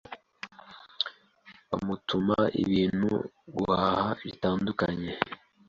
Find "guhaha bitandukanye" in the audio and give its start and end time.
3.55-5.11